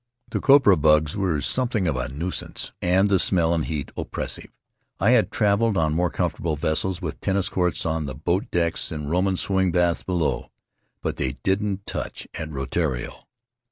[0.29, 4.49] The copra bugs were some thing of a nuisance, and the smell and heat oppressive.
[4.99, 9.11] I had traveled on more comfortable vessels, with tennis courts on the boat decks and
[9.11, 10.49] Roman swimming baths below—
[11.03, 13.27] but they didn't touch at Rutiaro.